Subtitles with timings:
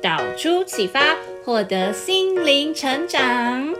[0.00, 3.74] 导出启发，获得心灵成长。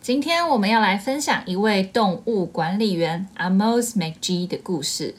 [0.00, 5.16] 今天我们要来分享一位动物管理员 Amos McGee 的故事。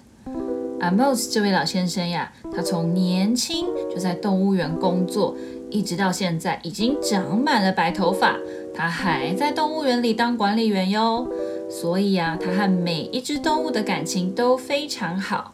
[0.80, 5.36] Amos 这位老先生呀，他从年轻就在动物园工作，
[5.70, 8.38] 一直到现在已经长满了白头发，
[8.74, 11.28] 他还在动物园里当管理员哟。
[11.70, 15.52] 所以啊，他和每一只动物的感情都非常好。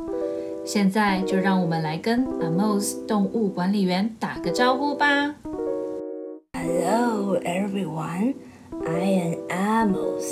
[0.64, 5.36] 现在就让我们来跟 Amos 动物管理员打个招呼吧。
[6.54, 8.34] Hello everyone,
[8.88, 10.24] I am Amos.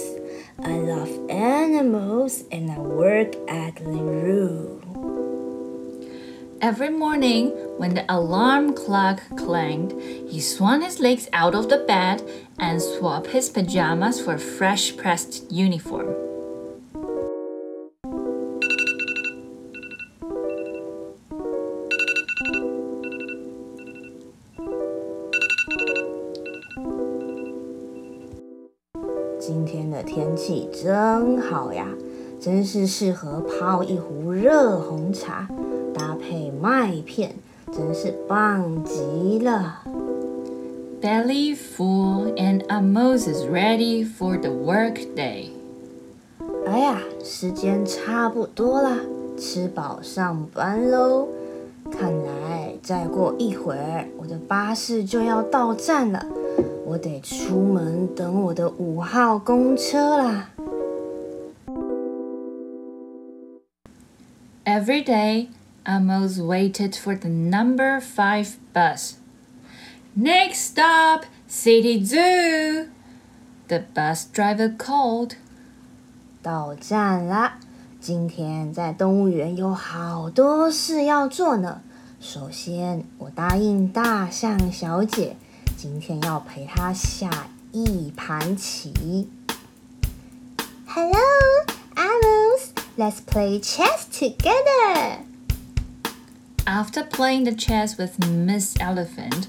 [0.58, 4.83] I love animals and I work at the zoo.
[6.63, 9.93] Every morning, when the alarm clock clanged,
[10.29, 12.23] he swung his legs out of the bed
[12.59, 16.09] and swapped his pajamas for a fresh pressed uniform.
[29.39, 31.87] 今天的天气真好呀，
[32.41, 35.49] 真是适合泡一壶热红茶。
[36.04, 37.34] 搭配麦片，
[37.72, 39.84] 真是棒极了。
[41.02, 45.52] Belly full and Amos is ready for the work day。
[46.66, 48.98] 哎呀，时间差不多了，
[49.38, 51.30] 吃饱上班喽。
[51.90, 56.26] 看来再过一会儿，我的巴士就要到站了，
[56.86, 60.50] 我得出门等我的五号公车啦。
[64.66, 65.48] Every day.
[65.85, 69.17] Amos waited for the number five bus.
[70.15, 72.89] Next stop, City Zoo.
[73.69, 75.37] The bus driver called.
[76.43, 77.59] 到站啦！
[78.01, 81.81] 今天在动物园有好多事要做呢。
[82.21, 85.37] 首先，我答应大象小姐，
[85.77, 89.29] 今天要陪她下一盘棋。
[90.87, 91.13] Hello,
[91.95, 92.71] Amos.
[92.97, 95.19] Let's play chess together.
[96.67, 99.49] After playing the chess with Miss Elephant,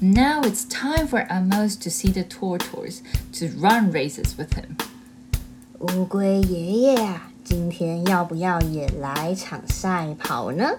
[0.00, 3.02] now it's time for Amos to see the tortoise
[3.32, 4.76] to run races with him.
[5.80, 10.76] 乌龟爷爷啊，今天要不要也来场赛跑呢？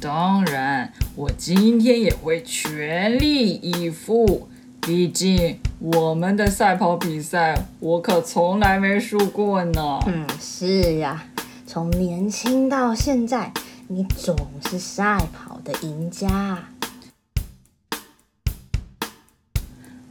[0.00, 4.48] 当然，我今天也会全力以赴。
[4.80, 10.00] 毕竟我们的赛跑比赛，我可从来没输过呢。
[10.06, 11.24] 嗯，是啊，
[11.66, 13.52] 从年轻到现在。
[13.91, 14.37] 你总
[14.69, 16.69] 是赛跑的赢家。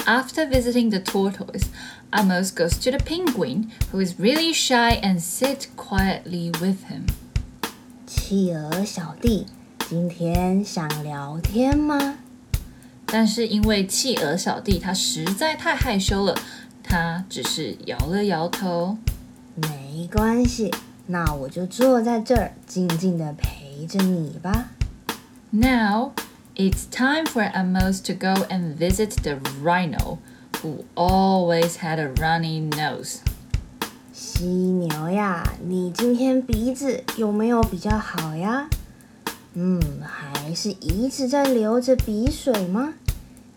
[0.04, 1.66] After visiting the tortoise,
[2.10, 7.06] Amos goes to the penguin, who is really shy and sits quietly with him.
[8.04, 9.46] 企鹅小弟，
[9.88, 12.16] 今天想聊天吗？
[13.06, 16.36] 但是因为企鹅小弟他实在太害羞了，
[16.82, 18.98] 他只是摇了摇头。
[19.54, 20.74] 没关系，
[21.06, 23.57] 那我就坐在这儿，静静的陪。
[23.78, 24.70] 陪着你吧。
[25.50, 26.10] Now
[26.56, 30.18] it's time for Amos to go and visit the rhino,
[30.60, 33.18] who always had a runny nose.
[34.12, 38.68] 犀牛呀，你今天鼻子有没有比较好呀？
[39.54, 42.94] 嗯，还是一直在流着鼻水吗？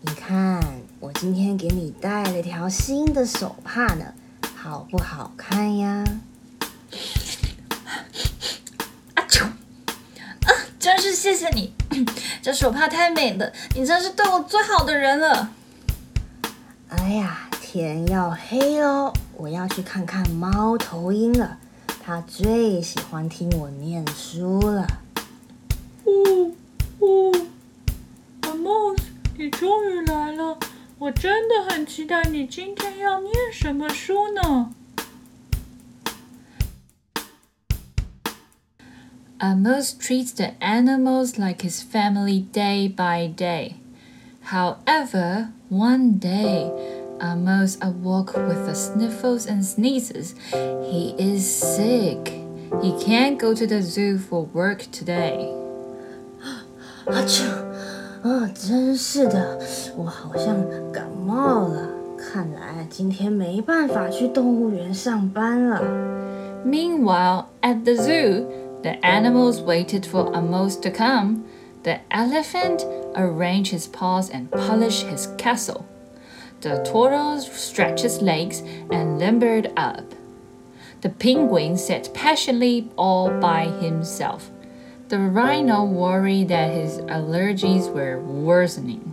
[0.02, 0.62] 你看，
[1.00, 4.14] 我今天给你带了条新的手帕呢，
[4.54, 6.04] 好不好看呀？
[10.82, 11.72] 真是谢谢你，
[12.42, 15.48] 这手帕太美了，你真是对我最好的人了。
[16.88, 21.58] 哎呀，天要黑喽，我要去看看猫头鹰了，
[22.04, 24.84] 它最喜欢听我念书了。
[26.04, 26.56] 呜
[26.98, 27.32] 呜
[28.40, 28.98] ，Amos，
[29.38, 30.58] 你终于来了，
[30.98, 34.74] 我真的很期待你今天要念什么书呢
[39.41, 43.75] ？Amos treats the animals like his family day by day.
[44.51, 46.71] However, one day,
[47.21, 50.35] Amos awoke with the sniffles and sneezes.
[50.89, 52.33] He is sick.
[52.81, 55.53] He can't go to the zoo for work today.
[57.05, 57.43] 啊啾！
[58.23, 59.59] 啊，真是的，
[59.95, 60.55] 我好像
[60.91, 61.89] 感冒了。
[62.17, 65.81] 看来今天没办法去动物园上班了。
[66.65, 68.45] Meanwhile, at the zoo,
[68.82, 71.44] the animals waited for Amos to come.
[71.84, 72.84] The elephant
[73.14, 75.86] arranged his paws and polished his castle.
[76.60, 80.14] The tortoise stretched his legs and limbered up.
[81.00, 84.50] The penguin sat patiently all by himself.
[85.08, 89.12] The rhino worried that his allergies were worsening.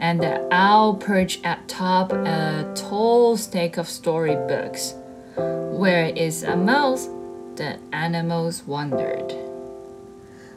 [0.00, 4.94] And the owl perched atop a tall stack of storybooks.
[5.36, 7.08] Where is Amos?
[7.56, 9.32] The animals wondered.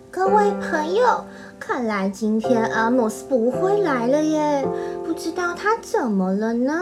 [0.09, 1.25] 各位朋友，
[1.59, 4.67] 看来今天阿莫斯不会来了耶，
[5.05, 6.73] 不知道他怎么了呢？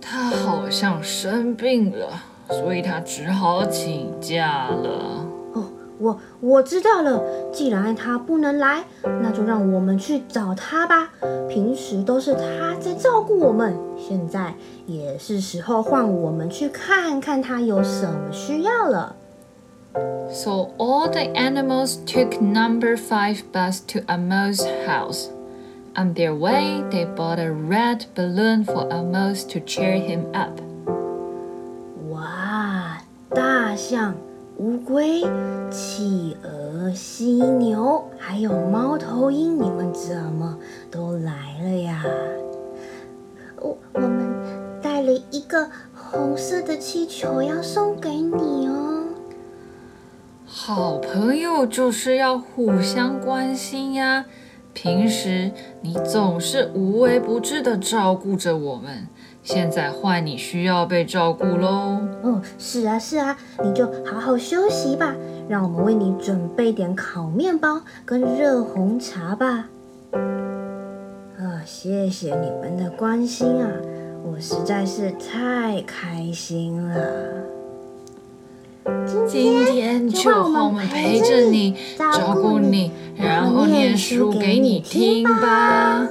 [0.00, 5.26] 他好像生病了，所以他只好请假了。
[6.00, 11.10] 哦，我我知道了，既然他不能来，那就让我们去找他吧。
[11.48, 14.54] 平时都是他在照顾我们，现在
[14.86, 19.16] 也是时候换我们去看看他有什么需要了。
[20.32, 25.28] So all the animals took number five bus to Amos' house.
[25.96, 30.60] On their way, they bought a red balloon for Amos to cheer him up.
[32.10, 34.14] 哇，大象、
[34.60, 35.22] 乌龟、
[35.70, 40.58] 企鹅、犀牛，还有猫头鹰，你们怎么
[40.90, 42.04] 都来了呀？
[43.56, 44.20] 我我们
[44.82, 49.04] 带了一个红色的气球要送给你哦。
[50.44, 54.26] 好朋友就是要互相关心呀。
[54.72, 55.50] 平时
[55.82, 59.06] 你总是无微不至的照顾着我们，
[59.42, 62.00] 现在换你需要被照顾喽。
[62.22, 65.14] 哦，是啊是啊，你就好好休息吧。
[65.48, 69.68] 让我们为你准备点烤面包跟热红茶吧。
[70.12, 73.68] 啊、谢谢你们的关心啊，
[74.24, 77.59] 我实在是太开心了。
[79.26, 86.08] 今天就让我们陪着你，照顾你，然后念书给你听吧。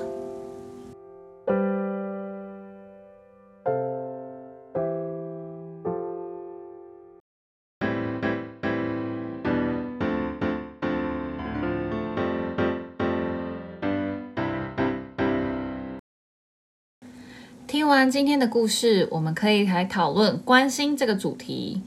[17.68, 21.82] 听完今天的故事，我们可以来讨论关心这个主题。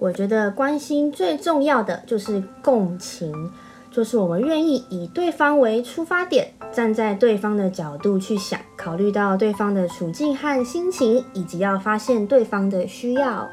[0.00, 3.50] 我觉得关心最重要的就是共情，
[3.90, 13.48] 就是我们愿意以对方为出发点，站在对方的角度去想，考虑到对方的处境和心情，以及要发现对方的需要。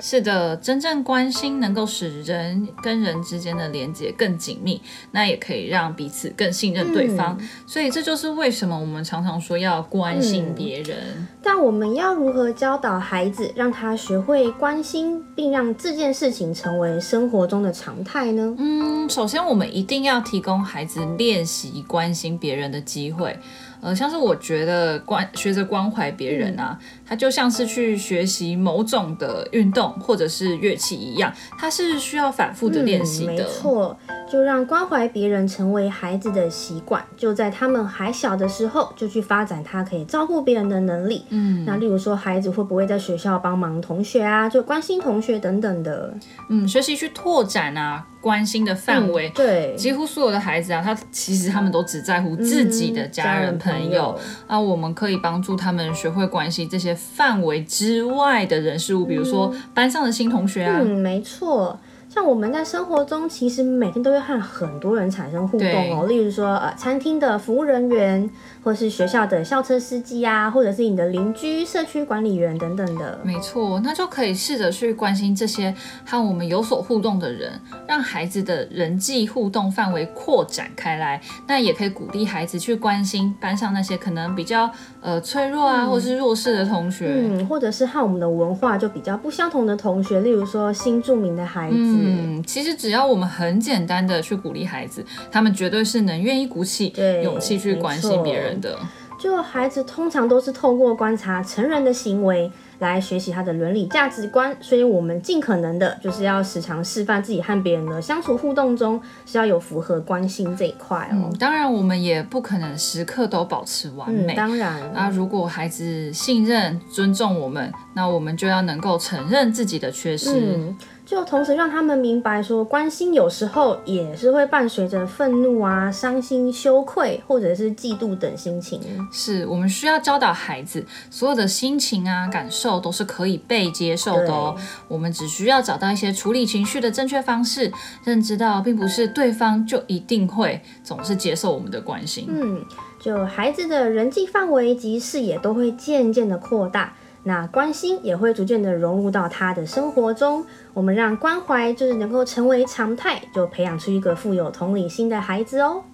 [0.00, 4.80] 是的，真正关心能够使人跟人之间的连接更紧密，
[5.12, 7.36] 那也可以让彼此更信任对方。
[7.38, 10.96] 嗯，所以这就是为什么我们常常说要关心别人。
[11.16, 18.54] 嗯，但我们要如何教导孩子，让他学会关心，并让这件事情成为生活中的常态呢？
[18.58, 23.38] 嗯，首先我们一定要提供孩子练习关心别人的机会。
[23.82, 26.78] 呃，像是我觉得关学着关怀别人啊，
[27.10, 33.32] 它就像是去学习某种的运动或者是乐器一样，它是需要反复的练习的。
[33.32, 33.98] 嗯，没错。
[34.30, 41.24] 就让关怀别人成为孩子的习惯，就在他们还小的时候就去发展他可以照顾别人的能力。
[41.30, 46.14] 嗯，那例如说孩子会不会在学校帮忙同学啊，就关心同学等等的。
[46.48, 49.28] 嗯，学习去拓展啊关心的范围。
[49.30, 54.16] 嗯，对，几乎所有的孩子啊，他其实他们都只在乎自己的家人朋友。
[54.16, 60.80] 嗯，啊，我们可以帮助他们学会关心这些范围之外的人事物，比如说班上的新同学啊。
[60.80, 61.78] 嗯，没错。
[62.12, 66.06] 像我们在生活中，其实每天都会和很多人产生互动哦。
[66.08, 68.28] 例如说，呃，餐厅的服务人员，
[68.64, 73.16] 或是学校的校车司机啊，或者是你的邻居、社区管理员等等的。
[73.22, 75.72] 没错，那就可以试着去关心这些
[76.04, 77.52] 和我们有所互动的人，
[77.86, 81.20] 让孩子的人际互动范围扩展开来。
[81.46, 84.68] 那也可以鼓励孩子去关心班上那些可能比较
[85.00, 91.76] 呃脆弱啊，或是弱势的同学，嗯，或者是和我们的文化就比较不相同的同学，例如说新住民的孩子。
[91.76, 96.92] 嗯嗯，其实只要我们很简单的去鼓励孩子，他们绝对是能愿意鼓起
[97.22, 98.76] 勇气去关心别人的。
[99.18, 111.28] 就孩子通常都是透过观察成人的行为来学习他的伦理价值观，所以我们尽可能的就是要时常示范自己和别人的相处互动中是要有符合关心这一块哦。
[111.30, 114.32] 嗯，当然，我们也不可能时刻都保持完美。
[114.32, 120.30] 嗯，当然，那如果孩子信任、尊重我们，那我们就要能够承认自己的缺失。
[120.40, 120.74] 嗯
[121.10, 128.80] 就同时让他们明白说，关心有时候也是会伴随着愤怒啊、伤心、羞愧或者是嫉妒等心情。
[129.10, 134.54] 是我们需要教导孩子，所有的心情啊、感受都是可以被接受的哦。
[134.86, 137.72] 我们只需要找到一些处理情绪的正确方式，
[138.04, 142.28] 认知到并不是对方就一定会总是接受我们的关心。
[142.28, 142.64] 嗯，
[143.00, 146.94] 就孩子的人际范围及视野都会渐渐的扩大。
[147.22, 150.46] 那关心也会逐渐的融入到他的生活中。
[150.72, 155.84] 我们让关怀就是能够成为常态，就培养出一个富有同理心的孩子哦。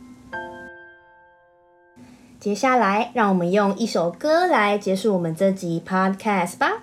[2.38, 6.82] 接下来，让我们用一首歌来结束我们这集 Podcast 吧。